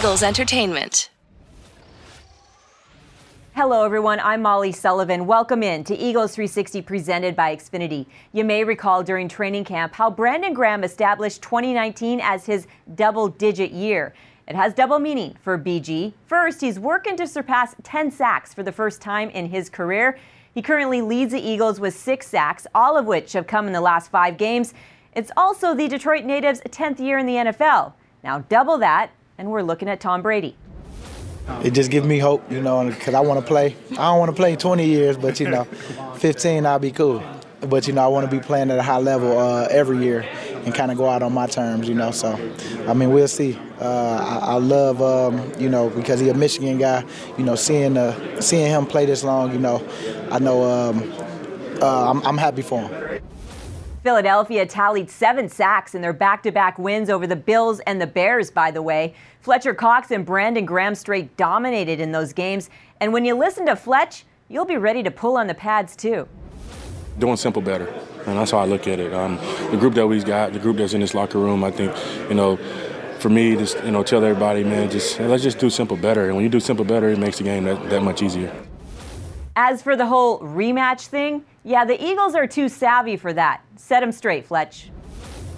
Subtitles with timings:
[0.00, 1.10] Eagles Entertainment.
[3.54, 4.18] Hello, everyone.
[4.18, 5.26] I'm Molly Sullivan.
[5.26, 8.06] Welcome in to Eagles 360 presented by Xfinity.
[8.32, 13.72] You may recall during training camp how Brandon Graham established 2019 as his double digit
[13.72, 14.14] year.
[14.48, 16.14] It has double meaning for BG.
[16.24, 20.18] First, he's working to surpass 10 sacks for the first time in his career.
[20.54, 23.82] He currently leads the Eagles with six sacks, all of which have come in the
[23.82, 24.72] last five games.
[25.14, 27.92] It's also the Detroit native's 10th year in the NFL.
[28.24, 30.54] Now, double that, and we're looking at Tom Brady.
[31.64, 33.74] It just gives me hope, you know, because I want to play.
[33.92, 35.64] I don't want to play 20 years, but, you know,
[36.16, 37.22] 15, I'll be cool.
[37.62, 40.28] But, you know, I want to be playing at a high level uh, every year
[40.64, 42.10] and kind of go out on my terms, you know.
[42.10, 42.38] So,
[42.86, 43.58] I mean, we'll see.
[43.80, 47.02] Uh, I, I, love, um, you know, because he's a Michigan guy.
[47.38, 49.82] You know, seeing uh, seeing him play this long, you know,
[50.30, 51.12] I know um,
[51.82, 53.09] uh, I'm, I'm happy for him.
[54.02, 58.06] Philadelphia tallied seven sacks in their back to back wins over the Bills and the
[58.06, 59.14] Bears, by the way.
[59.42, 62.70] Fletcher Cox and Brandon Graham straight dominated in those games.
[63.00, 66.26] And when you listen to Fletch, you'll be ready to pull on the pads too.
[67.18, 67.86] Doing simple better.
[68.26, 69.12] And that's how I look at it.
[69.12, 69.36] Um,
[69.70, 71.94] the group that we've got, the group that's in this locker room, I think,
[72.30, 72.56] you know,
[73.18, 76.26] for me, just you know, tell everybody, man, just let's just do simple better.
[76.26, 78.50] And when you do simple better, it makes the game that, that much easier.
[79.56, 83.62] As for the whole rematch thing, yeah, the Eagles are too savvy for that.
[83.76, 84.90] Set them straight, Fletch.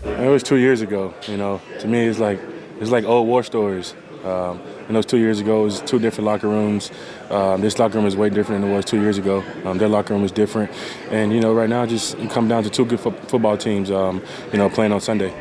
[0.04, 1.14] It was two years ago.
[1.28, 2.40] You know, to me, it's like
[2.80, 3.94] it's like old war stories.
[4.24, 6.92] Um, and those two years ago, it was two different locker rooms.
[7.30, 9.42] Um, this locker room is way different than it was two years ago.
[9.64, 10.70] Um, their locker room is different.
[11.10, 14.22] And, you know, right now, just come down to two good fo- football teams, um,
[14.52, 15.34] you know, playing on Sunday.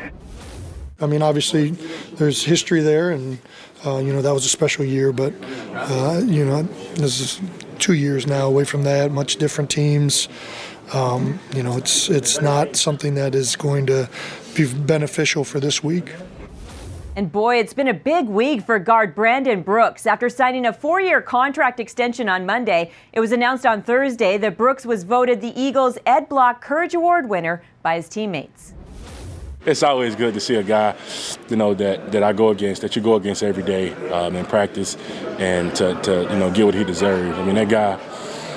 [1.00, 1.70] I mean, obviously,
[2.14, 3.38] there's history there, and,
[3.86, 5.12] uh, you know, that was a special year.
[5.12, 5.32] But,
[5.74, 6.62] uh, you know,
[6.94, 7.40] this is
[7.82, 10.28] two years now away from that, much different teams.
[10.94, 14.08] Um, you know, it's it's not something that is going to
[14.54, 16.12] be beneficial for this week.
[17.14, 20.06] And boy, it's been a big week for guard Brandon Brooks.
[20.06, 24.56] After signing a four year contract extension on Monday, it was announced on Thursday that
[24.56, 28.74] Brooks was voted the Eagles' Ed Block Courage Award winner by his teammates.
[29.64, 30.96] It's always good to see a guy,
[31.48, 34.44] you know, that, that I go against, that you go against every day um, in
[34.44, 34.96] practice,
[35.38, 37.38] and to, to you know get what he deserves.
[37.38, 37.96] I mean, that guy,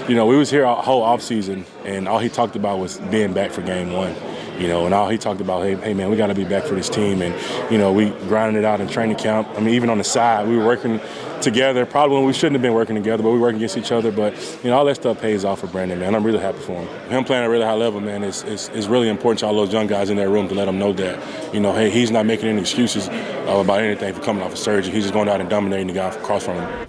[0.08, 3.34] you know, we was here all whole offseason, and all he talked about was being
[3.34, 4.16] back for game one
[4.60, 6.64] you know, and all he talked about, hey, hey man, we got to be back
[6.64, 7.34] for this team, and
[7.72, 9.48] you know, we grinded it out in training camp.
[9.56, 11.00] I mean, even on the side, we were working
[11.42, 11.86] together.
[11.86, 14.12] Probably when we shouldn't have been working together, but we working against each other.
[14.12, 14.34] But
[14.64, 16.16] you know, all that stuff pays off for Brandon, man.
[16.16, 17.10] I'm really happy for him.
[17.10, 19.56] Him playing at a really high level, man, is, is, is really important to all
[19.56, 22.12] those young guys in that room to let them know that, you know, hey, he's
[22.12, 24.94] not making any excuses about anything for coming off a surgery.
[24.94, 26.88] He's just going out and dominating the guy across from him.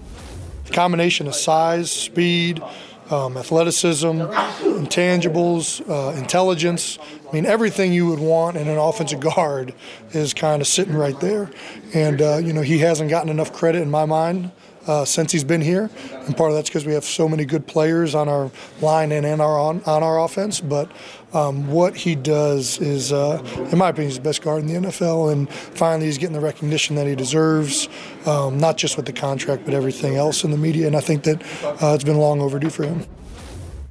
[0.64, 2.62] The combination of size, speed,
[3.10, 6.98] um, athleticism, intangibles, uh, intelligence.
[7.28, 9.74] I mean, everything you would want in an offensive guard
[10.12, 11.50] is kind of sitting right there.
[11.94, 14.50] And, uh, you know, he hasn't gotten enough credit in my mind.
[14.86, 15.90] Uh, since he's been here,
[16.26, 19.26] and part of that's because we have so many good players on our line and
[19.26, 20.60] in our on, on our offense.
[20.60, 20.90] But
[21.32, 23.42] um, what he does is, uh,
[23.72, 26.40] in my opinion, he's the best guard in the NFL, and finally he's getting the
[26.40, 27.88] recognition that he deserves,
[28.26, 30.86] um, not just with the contract, but everything else in the media.
[30.86, 31.42] And I think that
[31.82, 33.04] uh, it's been long overdue for him.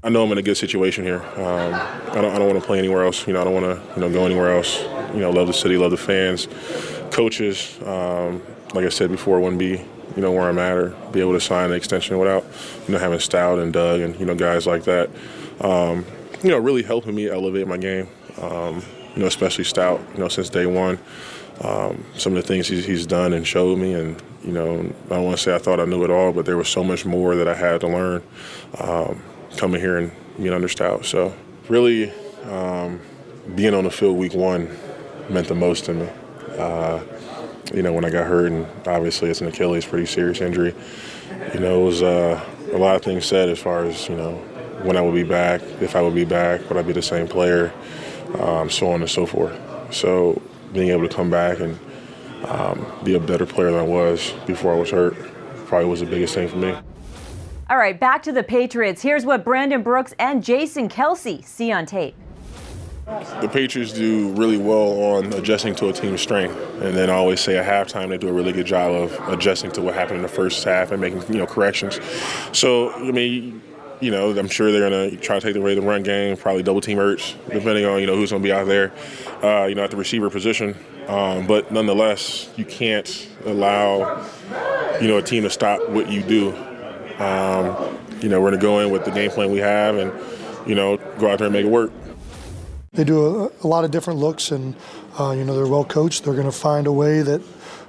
[0.05, 1.21] I know I'm in a good situation here.
[1.35, 3.25] Um, I don't, I don't want to play anywhere else.
[3.25, 4.83] You know, I don't want to you know go anywhere else.
[5.13, 6.47] You know, love the city, love the fans,
[7.11, 7.79] coaches.
[7.83, 8.41] Um,
[8.73, 9.83] like I said before, wouldn't be
[10.15, 12.45] you know where I'm at or be able to sign an extension without
[12.87, 15.09] you know having Stout and Doug and you know guys like that.
[15.61, 16.05] Um,
[16.43, 18.07] you know, really helping me elevate my game.
[18.41, 18.83] Um,
[19.15, 20.01] you know, especially Stout.
[20.13, 20.99] You know, since day one,
[21.61, 25.09] um, some of the things he's, he's, done and showed me, and you know, I
[25.09, 27.05] don't want to say I thought I knew it all, but there was so much
[27.05, 28.21] more that I had to learn
[28.79, 29.21] um,
[29.55, 31.05] coming here and being under Stout.
[31.05, 31.33] So,
[31.69, 32.11] really,
[32.43, 32.99] um,
[33.55, 34.69] being on the field week one
[35.29, 36.09] meant the most to me.
[36.57, 37.03] Uh,
[37.73, 40.73] you know, when I got hurt, and obviously it's an Achilles, pretty serious injury.
[41.53, 44.33] You know, it was uh, a lot of things said as far as you know
[44.83, 47.27] when I would be back, if I would be back, would I be the same
[47.27, 47.73] player,
[48.39, 49.59] um, so on and so forth.
[49.93, 50.41] So
[50.73, 51.79] being able to come back and
[52.45, 55.15] um, be a better player than I was before I was hurt
[55.65, 56.75] probably was the biggest thing for me.
[57.69, 59.01] All right, back to the Patriots.
[59.01, 62.15] Here's what Brandon Brooks and Jason Kelce see on tape.
[63.05, 67.39] The Patriots do really well on adjusting to a team's strength, and then I always
[67.39, 70.21] say at halftime they do a really good job of adjusting to what happened in
[70.23, 71.99] the first half and making you know corrections.
[72.51, 73.61] So I mean,
[74.01, 76.63] you know, I'm sure they're going to try to take away the run game, probably
[76.63, 78.91] double team Ertz, depending on, you know, who's going to be out there,
[79.43, 80.75] uh, you know, at the receiver position.
[81.07, 84.27] Um, but nonetheless, you can't allow,
[84.99, 86.55] you know, a team to stop what you do.
[87.19, 90.11] Um, you know, we're going to go in with the game plan we have and,
[90.67, 91.91] you know, go out there and make it work.
[92.95, 94.75] They do a, a lot of different looks, and,
[95.19, 96.23] uh, you know, they're well coached.
[96.23, 97.41] They're going to find a way that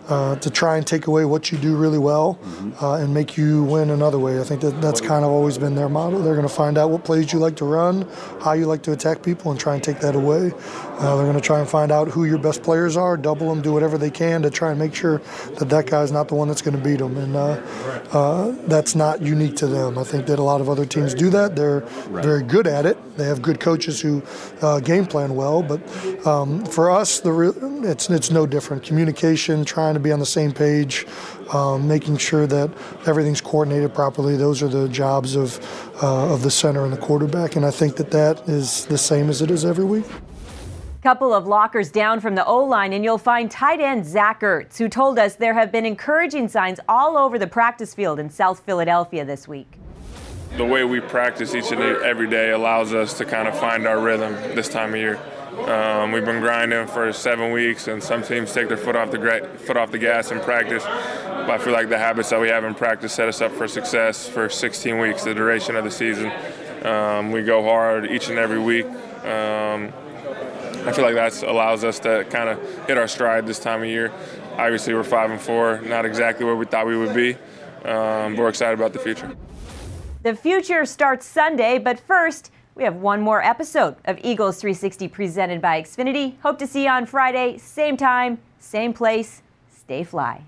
[0.09, 2.39] uh, to try and take away what you do really well
[2.81, 4.41] uh, and make you win another way.
[4.41, 6.21] I think that that's kind of always been their model.
[6.21, 8.09] They're going to find out what plays you like to run,
[8.41, 10.53] how you like to attack people, and try and take that away.
[10.99, 13.61] Uh, they're going to try and find out who your best players are, double them,
[13.63, 15.19] do whatever they can to try and make sure
[15.59, 17.17] that that guy's not the one that's going to beat them.
[17.17, 17.61] And uh,
[18.13, 19.99] uh, that's not unique to them.
[19.99, 21.57] I think that a lot of other teams do that.
[21.57, 21.81] They're
[22.11, 22.97] very good at it.
[23.17, 24.23] They have good coaches who
[24.63, 25.63] uh, game plan well.
[25.63, 25.81] But
[26.27, 28.83] um, for us, the re- it's it's no different.
[28.83, 31.07] Communication, trying to be on the same page,
[31.53, 32.71] um, making sure that
[33.07, 34.37] everything's coordinated properly.
[34.37, 35.59] Those are the jobs of
[36.03, 37.57] uh, of the center and the quarterback.
[37.57, 40.05] And I think that that is the same as it is every week.
[41.03, 44.77] Couple of lockers down from the O line, and you'll find tight end Zach Ertz,
[44.77, 48.61] who told us there have been encouraging signs all over the practice field in South
[48.61, 49.79] Philadelphia this week.
[50.57, 54.01] The way we practice each and every day allows us to kind of find our
[54.01, 55.21] rhythm this time of year.
[55.59, 59.19] Um, we've been grinding for seven weeks, and some teams take their foot off the
[59.19, 60.85] gra- foot off the gas in practice.
[60.85, 63.67] But I feel like the habits that we have in practice set us up for
[63.67, 66.31] success for 16 weeks, the duration of the season.
[66.85, 68.85] Um, we go hard each and every week.
[68.85, 69.93] Um,
[70.87, 73.89] I feel like that allows us to kind of hit our stride this time of
[73.89, 74.13] year.
[74.59, 77.35] Obviously, we're five and four, not exactly where we thought we would be,
[77.85, 79.35] um, but we're excited about the future.
[80.23, 85.63] The future starts Sunday, but first, we have one more episode of Eagles 360 presented
[85.63, 86.39] by Xfinity.
[86.41, 89.43] Hope to see you on Friday, same time, same place.
[89.71, 90.43] Stay fly.